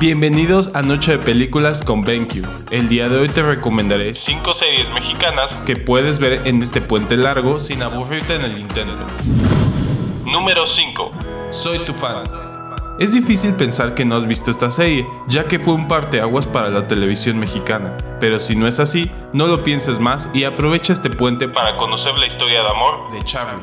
Bienvenidos 0.00 0.74
a 0.74 0.82
Noche 0.82 1.12
de 1.12 1.18
Películas 1.18 1.84
con 1.84 2.02
BenQ. 2.02 2.44
El 2.72 2.88
día 2.88 3.08
de 3.08 3.16
hoy 3.16 3.28
te 3.28 3.42
recomendaré 3.42 4.12
5 4.12 4.52
series 4.52 4.90
mexicanas 4.90 5.54
que 5.66 5.76
puedes 5.76 6.18
ver 6.18 6.42
en 6.46 6.62
este 6.62 6.80
puente 6.80 7.16
largo 7.16 7.60
sin 7.60 7.80
aburrirte 7.80 8.34
en 8.34 8.42
el 8.42 8.58
intento. 8.58 9.06
Número 10.26 10.66
5. 10.66 11.10
Soy 11.52 11.78
tu 11.84 11.92
fan. 11.94 12.53
Es 12.96 13.12
difícil 13.12 13.54
pensar 13.54 13.94
que 13.94 14.04
no 14.04 14.14
has 14.14 14.24
visto 14.24 14.52
esta 14.52 14.70
serie, 14.70 15.04
ya 15.26 15.44
que 15.46 15.58
fue 15.58 15.74
un 15.74 15.88
parteaguas 15.88 16.46
para 16.46 16.68
la 16.68 16.86
televisión 16.86 17.38
mexicana. 17.38 17.96
Pero 18.20 18.38
si 18.38 18.54
no 18.54 18.68
es 18.68 18.78
así, 18.78 19.10
no 19.32 19.48
lo 19.48 19.64
pienses 19.64 19.98
más 19.98 20.28
y 20.32 20.44
aprovecha 20.44 20.92
este 20.92 21.10
puente 21.10 21.48
para 21.48 21.76
conocer 21.76 22.16
la 22.20 22.26
historia 22.28 22.60
de 22.60 22.68
amor 22.68 23.10
de 23.10 23.20
Charlie. 23.24 23.60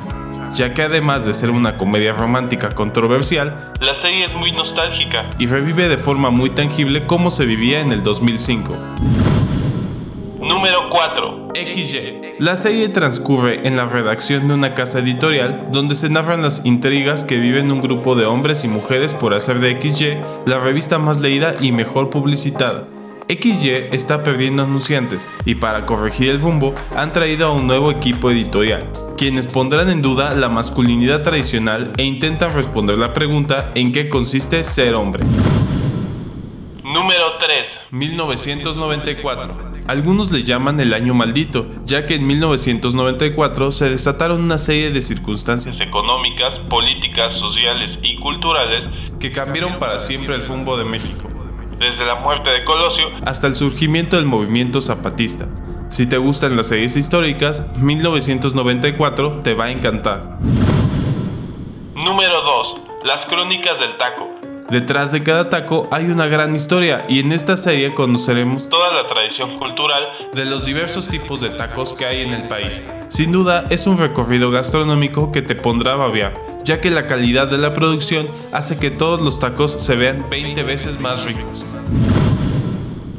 Ya 0.54 0.74
que 0.74 0.82
además 0.82 1.26
de 1.26 1.32
ser 1.32 1.50
una 1.50 1.78
comedia 1.78 2.12
romántica 2.12 2.72
controversial, 2.72 3.72
la 3.80 3.96
serie 3.96 4.26
es 4.26 4.34
muy 4.36 4.52
nostálgica 4.52 5.24
y 5.40 5.46
revive 5.46 5.88
de 5.88 5.98
forma 5.98 6.30
muy 6.30 6.50
tangible 6.50 7.08
cómo 7.08 7.30
se 7.30 7.46
vivía 7.46 7.80
en 7.80 7.94
el 7.94 8.04
2005. 8.04 8.76
Número 11.02 11.52
4. 11.54 11.74
XY. 11.74 12.36
La 12.38 12.56
serie 12.56 12.90
transcurre 12.90 13.68
en 13.68 13.76
la 13.76 13.86
redacción 13.86 14.48
de 14.48 14.54
una 14.54 14.76
casa 14.76 15.00
editorial 15.00 15.66
donde 15.72 15.96
se 15.96 16.10
narran 16.10 16.44
las 16.44 16.64
intrigas 16.66 17.24
que 17.24 17.40
viven 17.40 17.72
un 17.72 17.82
grupo 17.82 18.16
de 18.16 18.26
hombres 18.26 18.64
y 18.64 18.68
mujeres 18.68 19.14
por 19.14 19.34
hacer 19.34 19.60
de 19.60 19.82
XY 19.82 20.18
la 20.46 20.60
revista 20.60 21.00
más 21.00 21.20
leída 21.20 21.56
y 21.60 21.72
mejor 21.72 22.12
publicitada. 22.12 22.88
XY 23.28 23.90
está 23.92 24.24
perdiendo 24.24 24.64
anunciantes 24.64 25.28
y 25.46 25.56
para 25.56 25.86
corregir 25.86 26.30
el 26.30 26.40
rumbo 26.40 26.76
han 26.96 27.12
traído 27.14 27.48
a 27.48 27.52
un 27.52 27.66
nuevo 27.66 27.90
equipo 27.90 28.30
editorial, 28.30 28.88
quienes 29.18 29.48
pondrán 29.48 29.90
en 29.90 30.02
duda 30.02 30.36
la 30.36 30.50
masculinidad 30.50 31.24
tradicional 31.24 31.94
e 31.98 32.04
intentan 32.04 32.54
responder 32.54 32.98
la 32.98 33.14
pregunta 33.14 33.72
en 33.74 33.92
qué 33.92 34.08
consiste 34.08 34.64
ser 34.64 34.94
hombre. 34.96 35.24
Número 36.84 37.38
3. 37.40 37.68
1994. 37.92 39.71
Algunos 39.88 40.32
le 40.32 40.44
llaman 40.44 40.80
el 40.80 40.94
año 40.94 41.14
maldito, 41.14 41.68
ya 41.86 42.06
que 42.06 42.16
en 42.16 42.28
1994 42.28 43.72
se 43.72 43.90
desataron 43.90 44.42
una 44.42 44.58
serie 44.58 44.92
de 44.92 45.02
circunstancias 45.02 45.80
económicas, 45.80 46.60
políticas, 46.70 47.34
sociales 47.34 48.00
y 48.02 48.16
culturales 48.18 48.88
que 49.20 49.32
cambiaron 49.32 49.80
para 49.80 50.00
siempre 50.00 50.36
el 50.36 50.46
rumbo 50.46 50.78
de 50.78 50.86
México. 50.86 51.30
Desde 51.80 52.06
la 52.06 52.16
muerte 52.16 52.50
de 52.52 52.64
Colosio 52.64 53.08
hasta 53.26 53.48
el 53.48 53.56
surgimiento 53.56 54.16
del 54.16 54.26
movimiento 54.26 54.82
zapatista. 54.82 55.48
Si 55.90 56.08
te 56.08 56.18
gustan 56.18 56.56
las 56.56 56.68
series 56.68 56.96
históricas, 56.96 57.78
1994 57.82 59.42
te 59.44 59.54
va 59.56 59.66
a 59.66 59.72
encantar. 59.72 60.38
Número 61.96 62.42
2. 62.42 62.76
Las 63.04 63.26
crónicas 63.26 63.80
del 63.80 63.98
taco. 63.98 64.51
Detrás 64.72 65.12
de 65.12 65.22
cada 65.22 65.50
taco 65.50 65.90
hay 65.92 66.06
una 66.06 66.28
gran 66.28 66.56
historia 66.56 67.06
y 67.10 67.20
en 67.20 67.34
esta 67.34 67.58
serie 67.58 67.94
conoceremos 67.94 68.70
toda 68.70 68.94
la 68.94 69.06
tradición 69.06 69.58
cultural 69.58 70.02
de 70.34 70.46
los 70.46 70.64
diversos 70.64 71.10
tipos 71.10 71.42
de 71.42 71.50
tacos 71.50 71.94
que 71.94 72.06
hay 72.06 72.22
en 72.22 72.34
el 72.34 72.48
país. 72.48 72.90
Sin 73.10 73.34
duda 73.34 73.66
es 73.70 73.86
un 73.86 73.98
recorrido 73.98 74.50
gastronómico 74.50 75.30
que 75.34 75.42
te 75.42 75.56
pondrá 75.56 75.96
a 75.96 76.34
ya 76.64 76.80
que 76.80 76.90
la 76.90 77.06
calidad 77.06 77.50
de 77.50 77.58
la 77.58 77.74
producción 77.74 78.26
hace 78.54 78.80
que 78.80 78.92
todos 78.92 79.20
los 79.20 79.42
tacos 79.42 79.74
se 79.74 79.96
vean 79.98 80.26
20 80.30 80.64
veces 80.64 81.02
más 81.02 81.26
ricos. 81.26 81.66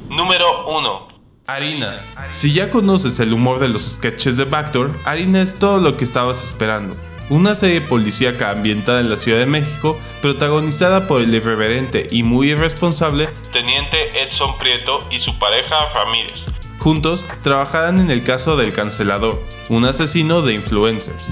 Número 0.09 0.75
1. 0.75 1.09
Harina. 1.49 2.01
Si 2.31 2.55
ya 2.55 2.71
conoces 2.71 3.21
el 3.21 3.35
humor 3.35 3.59
de 3.59 3.69
los 3.69 3.83
sketches 3.83 4.39
de 4.39 4.47
Bactor, 4.47 4.91
Harina 5.05 5.43
es 5.43 5.59
todo 5.59 5.81
lo 5.81 5.99
que 5.99 6.05
estabas 6.05 6.43
esperando 6.43 6.97
una 7.33 7.55
serie 7.55 7.81
policíaca 7.81 8.51
ambientada 8.51 9.01
en 9.01 9.09
la 9.09 9.17
Ciudad 9.17 9.39
de 9.39 9.47
México, 9.47 9.99
protagonizada 10.21 11.07
por 11.07 11.23
el 11.23 11.35
irreverente 11.35 12.07
y 12.11 12.23
muy 12.25 12.51
irresponsable 12.51 13.31
Teniente 13.55 14.23
Edson 14.23 14.59
Prieto 14.59 15.03
y 15.11 15.19
su 15.19 15.39
pareja 15.39 15.89
Ramírez. 15.95 16.45
Juntos 16.79 17.25
trabajarán 17.43 18.01
en 18.01 18.11
el 18.11 18.23
caso 18.23 18.59
del 18.59 18.75
cancelador, 18.75 19.43
un 19.71 19.87
asesino 19.87 20.43
de 20.43 20.53
influencers. 20.53 21.31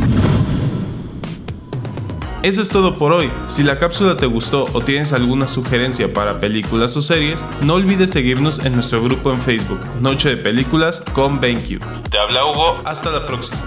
Eso 2.43 2.63
es 2.63 2.71
todo 2.71 2.95
por 2.95 3.13
hoy. 3.13 3.31
Si 3.47 3.63
la 3.63 3.79
cápsula 3.79 4.17
te 4.17 4.25
gustó 4.25 4.65
o 4.73 4.81
tienes 4.81 5.13
alguna 5.13 5.47
sugerencia 5.47 6.15
para 6.15 6.39
películas 6.39 6.97
o 6.97 7.03
series, 7.03 7.45
no 7.61 7.75
olvides 7.75 8.11
seguirnos 8.11 8.65
en 8.65 8.73
nuestro 8.73 9.03
grupo 9.03 9.31
en 9.33 9.43
Facebook, 9.43 9.81
Noche 10.01 10.31
de 10.31 10.37
Películas 10.39 11.03
con 11.13 11.41
BenQ. 11.41 11.79
Te 12.11 12.19
habla 12.19 12.47
Hugo, 12.47 12.79
hasta 12.87 13.11
la 13.11 13.27
próxima. 13.27 13.59